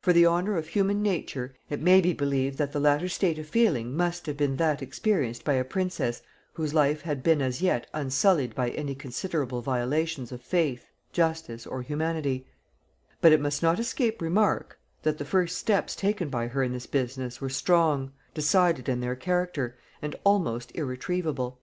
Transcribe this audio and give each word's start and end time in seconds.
For 0.00 0.14
the 0.14 0.24
honor 0.24 0.56
of 0.56 0.68
human 0.68 1.02
nature, 1.02 1.54
it 1.68 1.82
may 1.82 2.00
be 2.00 2.14
believed 2.14 2.56
that 2.56 2.72
the 2.72 2.80
latter 2.80 3.10
state 3.10 3.38
of 3.38 3.46
feeling 3.46 3.94
must 3.94 4.24
have 4.24 4.38
been 4.38 4.56
that 4.56 4.80
experienced 4.80 5.44
by 5.44 5.52
a 5.52 5.64
princess 5.66 6.22
whose 6.54 6.72
life 6.72 7.02
had 7.02 7.22
been 7.22 7.42
as 7.42 7.60
yet 7.60 7.86
unsullied 7.92 8.54
by 8.54 8.70
any 8.70 8.94
considerable 8.94 9.60
violations 9.60 10.32
of 10.32 10.40
faith, 10.40 10.88
justice, 11.12 11.66
or 11.66 11.82
humanity: 11.82 12.46
but 13.20 13.32
it 13.32 13.38
must 13.42 13.62
not 13.62 13.78
escape 13.78 14.22
remark, 14.22 14.80
that 15.02 15.18
the 15.18 15.26
first 15.26 15.58
steps 15.58 15.94
taken 15.94 16.30
by 16.30 16.46
her 16.48 16.62
in 16.62 16.72
this 16.72 16.86
business 16.86 17.38
were 17.42 17.50
strong, 17.50 18.12
decided 18.32 18.88
in 18.88 19.00
their 19.00 19.14
character, 19.14 19.76
and 20.00 20.16
almost 20.24 20.74
irretrievable. 20.74 21.60